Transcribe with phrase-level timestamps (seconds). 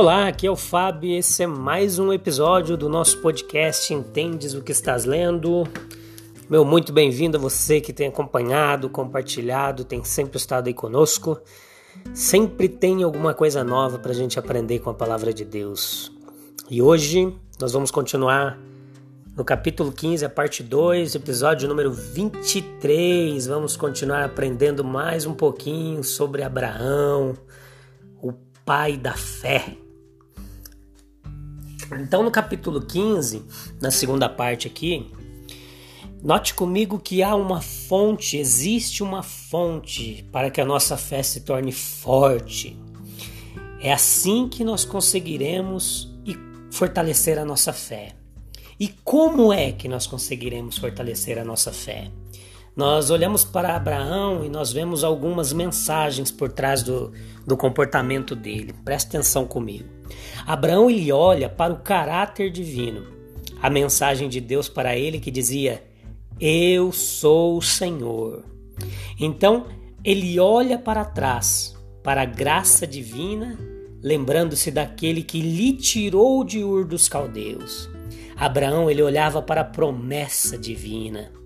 [0.00, 4.54] Olá, aqui é o Fábio e esse é mais um episódio do nosso podcast Entendes
[4.54, 5.66] o que estás lendo.
[6.48, 11.40] Meu muito bem-vindo a você que tem acompanhado, compartilhado, tem sempre estado aí conosco.
[12.14, 16.12] Sempre tem alguma coisa nova para a gente aprender com a palavra de Deus.
[16.70, 18.56] E hoje nós vamos continuar
[19.36, 23.48] no capítulo 15, a parte 2, episódio número 23.
[23.48, 27.34] Vamos continuar aprendendo mais um pouquinho sobre Abraão,
[28.22, 28.32] o
[28.64, 29.76] pai da fé.
[31.92, 33.42] Então, no capítulo 15,
[33.80, 35.10] na segunda parte aqui,
[36.22, 41.40] note comigo que há uma fonte, existe uma fonte para que a nossa fé se
[41.40, 42.76] torne forte.
[43.80, 46.08] É assim que nós conseguiremos
[46.70, 48.14] fortalecer a nossa fé.
[48.78, 52.10] E como é que nós conseguiremos fortalecer a nossa fé?
[52.78, 57.12] Nós olhamos para Abraão e nós vemos algumas mensagens por trás do,
[57.44, 58.72] do comportamento dele.
[58.84, 59.88] Preste atenção comigo.
[60.46, 63.04] Abraão ele olha para o caráter divino.
[63.60, 65.82] A mensagem de Deus para ele que dizia:
[66.38, 68.44] Eu sou o Senhor.
[69.18, 69.66] Então
[70.04, 73.58] ele olha para trás, para a graça divina,
[74.00, 77.90] lembrando-se daquele que lhe tirou de Ur dos Caldeus.
[78.36, 81.37] Abraão ele olhava para a promessa divina.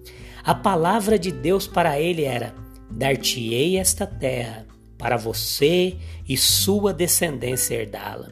[0.44, 2.54] A palavra de Deus para ele era:
[2.90, 4.66] Dar-te-ei esta terra,
[4.98, 5.96] para você
[6.28, 8.30] e sua descendência herdá-la.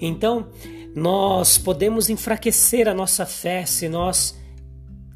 [0.00, 0.48] Então,
[0.94, 4.38] nós podemos enfraquecer a nossa fé se nós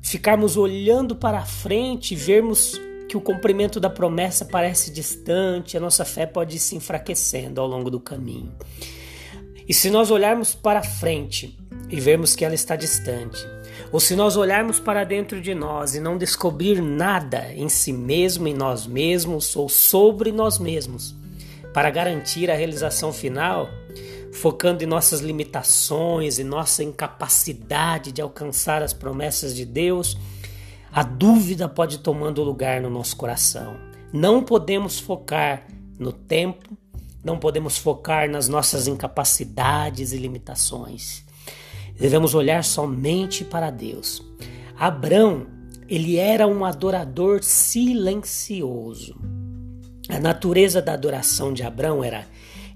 [0.02, 6.04] ficarmos olhando para frente e vermos que o cumprimento da promessa parece distante, a nossa
[6.04, 8.52] fé pode ir se enfraquecendo ao longo do caminho.
[9.66, 11.58] E se nós olharmos para frente
[11.88, 13.38] e vermos que ela está distante,
[13.94, 18.48] ou se nós olharmos para dentro de nós e não descobrir nada em si mesmo,
[18.48, 21.14] em nós mesmos ou sobre nós mesmos,
[21.72, 23.68] para garantir a realização final,
[24.32, 30.18] focando em nossas limitações e nossa incapacidade de alcançar as promessas de Deus,
[30.92, 33.76] a dúvida pode tomando lugar no nosso coração.
[34.12, 35.68] Não podemos focar
[36.00, 36.76] no tempo,
[37.22, 41.24] não podemos focar nas nossas incapacidades e limitações.
[41.96, 44.22] Devemos olhar somente para Deus.
[44.76, 45.46] Abrão,
[45.88, 49.16] ele era um adorador silencioso.
[50.08, 52.26] A natureza da adoração de Abrão era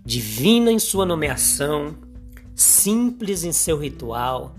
[0.04, 1.96] divina em sua nomeação,
[2.54, 4.54] simples em seu ritual,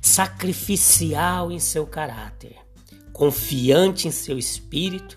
[0.00, 2.56] sacrificial em seu caráter,
[3.12, 5.16] confiante em seu espírito,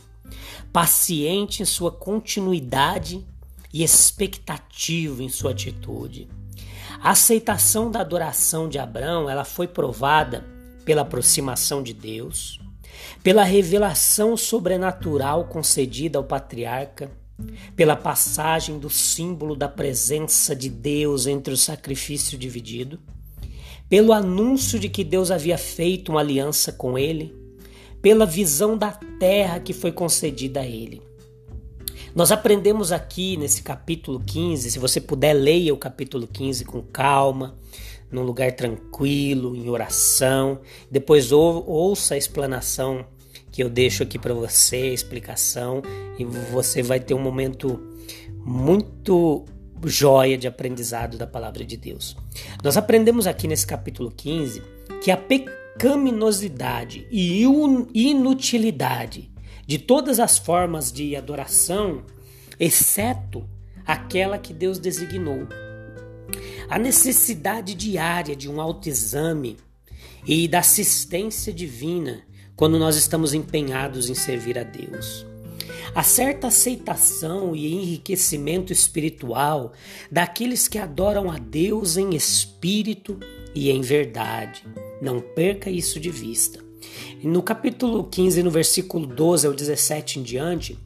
[0.71, 3.25] paciente em sua continuidade
[3.73, 6.27] e expectativo em sua atitude.
[7.03, 10.45] A aceitação da adoração de Abraão, ela foi provada
[10.85, 12.59] pela aproximação de Deus,
[13.23, 17.11] pela revelação sobrenatural concedida ao patriarca,
[17.75, 22.99] pela passagem do símbolo da presença de Deus entre o sacrifício dividido,
[23.89, 27.35] pelo anúncio de que Deus havia feito uma aliança com ele,
[27.99, 31.01] pela visão da terra que foi concedida a ele.
[32.13, 37.55] Nós aprendemos aqui nesse capítulo 15, se você puder, leia o capítulo 15 com calma,
[38.11, 40.59] num lugar tranquilo, em oração.
[40.89, 43.05] Depois ou, ouça a explanação
[43.49, 45.81] que eu deixo aqui para você, a explicação,
[46.19, 47.81] e você vai ter um momento
[48.45, 49.45] muito
[49.85, 52.17] joia de aprendizado da palavra de Deus.
[52.61, 54.61] Nós aprendemos aqui nesse capítulo 15
[55.01, 57.41] que a pecaminosidade e
[57.93, 59.30] inutilidade
[59.65, 62.03] de todas as formas de adoração,
[62.59, 63.47] exceto
[63.85, 65.47] aquela que Deus designou.
[66.69, 69.57] A necessidade diária de um autoexame
[70.25, 72.23] e da assistência divina
[72.55, 75.25] quando nós estamos empenhados em servir a Deus.
[75.93, 79.73] A certa aceitação e enriquecimento espiritual
[80.09, 83.19] daqueles que adoram a Deus em espírito
[83.53, 84.63] e em verdade.
[85.01, 86.70] Não perca isso de vista.
[87.23, 90.79] No capítulo 15, no versículo 12 ao 17 em diante,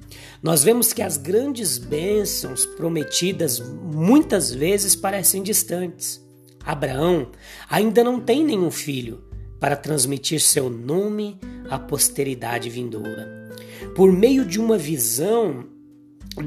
[0.44, 6.22] nós vemos que as grandes bênçãos prometidas muitas vezes parecem distantes.
[6.66, 7.32] Abraão
[7.70, 9.24] ainda não tem nenhum filho
[9.62, 11.40] para transmitir seu nome
[11.70, 13.50] à posteridade vindoura.
[13.96, 15.66] Por meio de uma visão,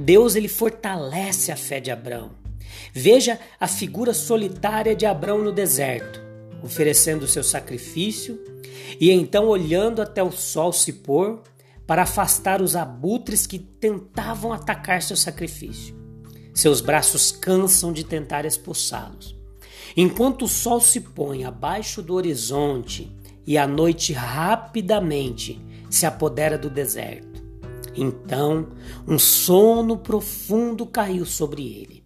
[0.04, 2.32] Deus ele fortalece a fé de Abraão.
[2.92, 6.27] Veja a figura solitária de Abraão no deserto,
[6.62, 8.38] oferecendo seu sacrifício
[9.00, 11.42] e então olhando até o sol se pôr
[11.86, 15.96] para afastar os abutres que tentavam atacar seu sacrifício.
[16.52, 19.36] Seus braços cansam de tentar expulsá-los.
[19.96, 23.10] Enquanto o sol se põe abaixo do horizonte
[23.46, 27.42] e a noite rapidamente se apodera do deserto,
[27.96, 28.68] então
[29.06, 31.97] um sono profundo caiu sobre ele.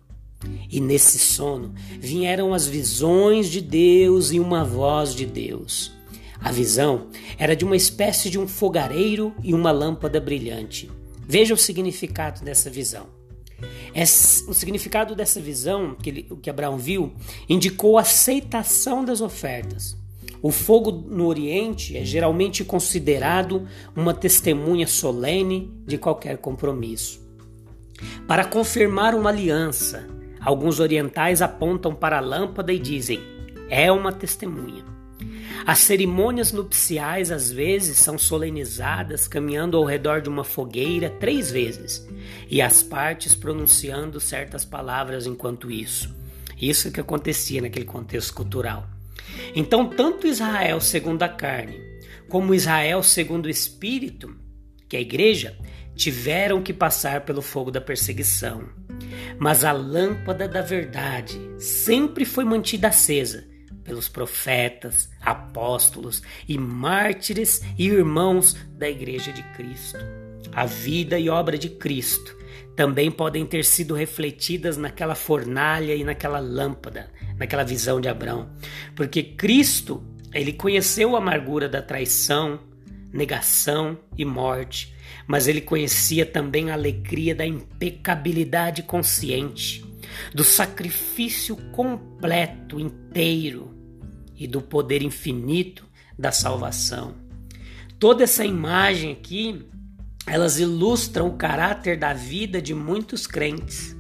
[0.71, 5.93] E nesse sono vieram as visões de Deus e uma voz de Deus.
[6.41, 7.07] A visão
[7.39, 10.91] era de uma espécie de um fogareiro e uma lâmpada brilhante.
[11.27, 13.07] Veja o significado dessa visão.
[14.49, 17.13] o significado dessa visão que, ele, que Abraão viu
[17.49, 19.97] indicou a aceitação das ofertas.
[20.43, 27.23] O fogo no Oriente é geralmente considerado uma testemunha solene de qualquer compromisso.
[28.27, 30.09] Para confirmar uma aliança,
[30.45, 33.21] alguns orientais apontam para a lâmpada e dizem:
[33.71, 34.85] é uma testemunha.
[35.65, 42.07] As cerimônias nupciais às vezes são solenizadas caminhando ao redor de uma fogueira três vezes
[42.51, 46.13] e as partes pronunciando certas palavras enquanto isso.
[46.61, 48.89] Isso que acontecia naquele contexto cultural.
[49.55, 51.81] Então, tanto Israel segundo a carne,
[52.29, 54.35] como Israel segundo o espírito,
[54.89, 55.57] que é a igreja,
[56.03, 58.69] tiveram que passar pelo fogo da perseguição.
[59.39, 63.47] Mas a lâmpada da verdade sempre foi mantida acesa
[63.85, 69.99] pelos profetas, apóstolos e mártires e irmãos da Igreja de Cristo.
[70.53, 72.37] A vida e obra de Cristo
[72.75, 78.51] também podem ter sido refletidas naquela fornalha e naquela lâmpada, naquela visão de Abraão,
[78.97, 80.03] porque Cristo,
[80.35, 82.59] ele conheceu a amargura da traição,
[83.13, 84.95] negação e morte,
[85.27, 89.85] mas ele conhecia também a alegria da impecabilidade consciente
[90.35, 93.75] do sacrifício completo, inteiro
[94.37, 95.87] e do poder infinito
[96.19, 97.15] da salvação.
[97.99, 99.65] Toda essa imagem aqui,
[100.27, 103.97] elas ilustram o caráter da vida de muitos crentes.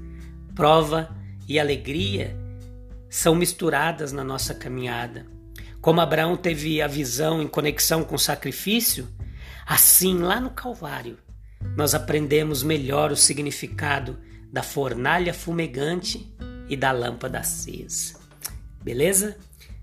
[0.55, 1.15] Prova
[1.49, 2.37] e alegria
[3.08, 5.26] são misturadas na nossa caminhada.
[5.82, 9.08] Como Abraão teve a visão em conexão com o sacrifício,
[9.67, 11.19] assim lá no Calvário,
[11.76, 14.17] nós aprendemos melhor o significado
[14.52, 16.32] da fornalha fumegante
[16.69, 18.14] e da lâmpada acesa.
[18.81, 19.37] Beleza?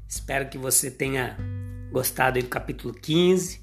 [0.07, 1.37] Espero que você tenha
[1.91, 3.59] gostado do capítulo 15.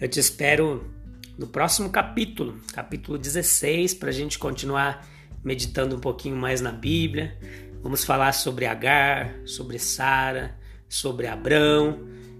[0.00, 0.90] Eu te espero
[1.36, 5.06] no próximo capítulo, capítulo 16, para a gente continuar
[5.44, 7.38] meditando um pouquinho mais na Bíblia.
[7.82, 10.63] Vamos falar sobre Agar, sobre Sara,
[10.94, 11.98] sobre Abrão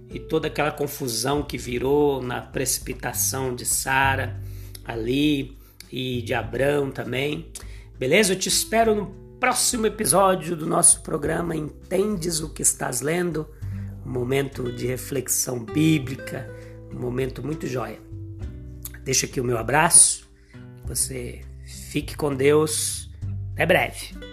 [0.09, 4.39] e toda aquela confusão que virou na precipitação de Sara
[4.83, 5.57] ali
[5.91, 7.51] e de Abrão também.
[7.99, 8.33] Beleza?
[8.33, 9.07] Eu te espero no
[9.39, 13.47] próximo episódio do nosso programa Entendes o que estás lendo?
[14.05, 16.49] Um momento de reflexão bíblica,
[16.93, 17.99] um momento muito jóia.
[19.03, 20.27] Deixa aqui o meu abraço.
[20.85, 21.41] Você
[21.89, 23.09] fique com Deus.
[23.53, 24.24] Até breve.